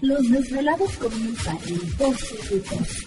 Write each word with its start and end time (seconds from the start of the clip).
Los 0.00 0.30
desvelados 0.30 0.92
comienzan 0.98 1.58
en 1.66 1.80
2 1.96 2.16
minutos. 2.50 3.06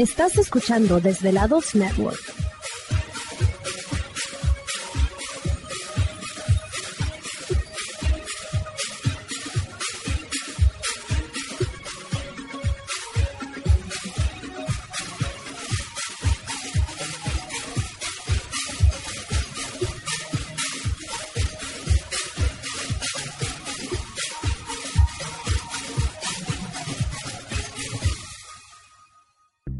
Estás 0.00 0.38
escuchando 0.38 0.98
Desvelados 0.98 1.74
Network. 1.74 2.29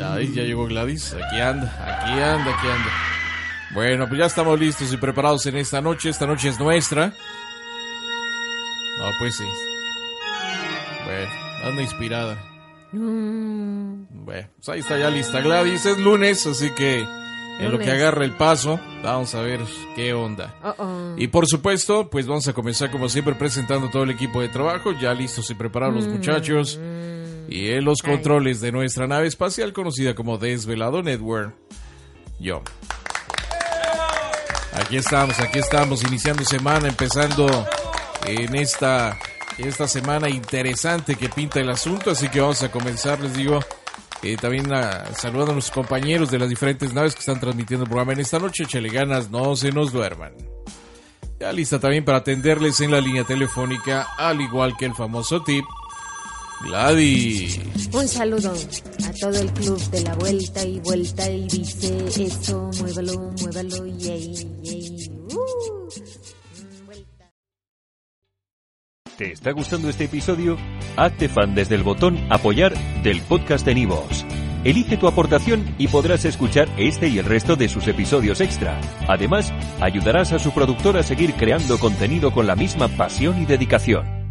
Ahí 0.00 0.32
ya 0.32 0.42
llegó 0.42 0.66
Gladys. 0.66 1.14
Aquí 1.14 1.40
anda, 1.40 1.66
aquí 1.66 2.12
anda, 2.12 2.54
aquí 2.54 2.66
anda. 2.66 2.90
Bueno, 3.74 4.08
pues 4.08 4.18
ya 4.18 4.26
estamos 4.26 4.58
listos 4.58 4.92
y 4.92 4.96
preparados 4.96 5.46
en 5.46 5.56
esta 5.56 5.80
noche. 5.80 6.10
Esta 6.10 6.26
noche 6.26 6.48
es 6.48 6.60
nuestra. 6.60 7.08
No, 8.98 9.04
pues 9.18 9.36
sí. 9.36 9.44
Bueno, 11.04 11.30
anda 11.64 11.82
inspirada. 11.82 12.38
Bueno, 12.92 14.06
pues 14.24 14.68
ahí 14.68 14.80
está 14.80 14.98
ya 14.98 15.10
lista 15.10 15.40
Gladys. 15.40 15.86
Es 15.86 15.98
lunes, 15.98 16.46
así 16.46 16.70
que 16.70 17.00
en 17.58 17.72
lo 17.72 17.78
que 17.78 17.90
agarra 17.90 18.24
el 18.24 18.32
paso, 18.32 18.78
vamos 19.02 19.34
a 19.34 19.40
ver 19.40 19.60
qué 19.96 20.12
onda. 20.12 20.54
Y 21.16 21.28
por 21.28 21.46
supuesto, 21.46 22.10
pues 22.10 22.26
vamos 22.26 22.46
a 22.48 22.52
comenzar 22.52 22.90
como 22.90 23.08
siempre 23.08 23.34
presentando 23.34 23.88
todo 23.88 24.02
el 24.02 24.10
equipo 24.10 24.40
de 24.40 24.48
trabajo. 24.48 24.92
Ya 24.92 25.14
listos 25.14 25.50
y 25.50 25.54
preparados 25.54 25.94
los 25.96 26.06
muchachos 26.06 26.78
y 27.48 27.70
en 27.70 27.84
los 27.84 28.02
controles 28.02 28.60
de 28.60 28.72
nuestra 28.72 29.06
nave 29.06 29.26
espacial 29.26 29.72
conocida 29.72 30.14
como 30.14 30.38
Desvelado 30.38 31.02
Network. 31.02 31.54
Yo. 32.38 32.62
Aquí 34.74 34.96
estamos, 34.96 35.38
aquí 35.38 35.58
estamos, 35.58 36.02
iniciando 36.02 36.44
semana, 36.44 36.88
empezando 36.88 37.46
en 38.26 38.54
esta, 38.56 39.18
esta 39.58 39.86
semana 39.86 40.30
interesante 40.30 41.16
que 41.16 41.28
pinta 41.28 41.60
el 41.60 41.68
asunto, 41.68 42.12
así 42.12 42.28
que 42.28 42.40
vamos 42.40 42.62
a 42.62 42.70
comenzar, 42.70 43.20
les 43.20 43.34
digo, 43.34 43.60
eh, 44.22 44.36
también 44.36 44.72
a, 44.72 45.12
saludando 45.14 45.50
a 45.50 45.54
nuestros 45.54 45.74
compañeros 45.74 46.30
de 46.30 46.38
las 46.38 46.48
diferentes 46.48 46.94
naves 46.94 47.14
que 47.14 47.20
están 47.20 47.38
transmitiendo 47.38 47.84
el 47.84 47.90
programa 47.90 48.14
en 48.14 48.20
esta 48.20 48.38
noche, 48.38 48.64
chele 48.64 48.88
ganas, 48.88 49.30
no 49.30 49.54
se 49.56 49.72
nos 49.72 49.92
duerman. 49.92 50.32
Ya 51.38 51.52
lista 51.52 51.78
también 51.78 52.04
para 52.04 52.18
atenderles 52.18 52.80
en 52.80 52.92
la 52.92 53.00
línea 53.00 53.24
telefónica, 53.24 54.06
al 54.16 54.40
igual 54.40 54.76
que 54.76 54.86
el 54.86 54.94
famoso 54.94 55.42
tip 55.42 55.64
Gladys. 56.64 57.60
Un 57.92 58.08
saludo 58.08 58.52
a 58.52 59.12
todo 59.20 59.38
el 59.38 59.52
club 59.52 59.80
de 59.90 60.00
la 60.02 60.14
vuelta 60.14 60.64
y 60.64 60.80
vuelta 60.80 61.30
y 61.30 61.46
dice 61.48 62.24
eso, 62.24 62.70
muévalo, 62.80 63.32
muévalo, 63.40 63.86
yay, 63.98 64.34
yay. 64.62 65.10
Uh. 65.34 65.82
¿Te 69.18 69.32
está 69.32 69.52
gustando 69.52 69.88
este 69.88 70.04
episodio? 70.04 70.56
Hazte 70.96 71.28
fan 71.28 71.54
desde 71.54 71.74
el 71.74 71.82
botón 71.82 72.18
apoyar 72.30 72.74
del 73.02 73.20
podcast 73.22 73.64
de 73.66 73.74
Nivos. 73.74 74.24
Elige 74.64 74.96
tu 74.96 75.06
aportación 75.06 75.74
y 75.76 75.88
podrás 75.88 76.24
escuchar 76.24 76.68
este 76.78 77.08
y 77.08 77.18
el 77.18 77.26
resto 77.26 77.56
de 77.56 77.68
sus 77.68 77.88
episodios 77.88 78.40
extra. 78.40 78.80
Además, 79.08 79.52
ayudarás 79.80 80.32
a 80.32 80.38
su 80.38 80.52
productor 80.52 80.96
a 80.96 81.02
seguir 81.02 81.34
creando 81.34 81.78
contenido 81.78 82.32
con 82.32 82.46
la 82.46 82.56
misma 82.56 82.88
pasión 82.88 83.42
y 83.42 83.44
dedicación. 83.44 84.21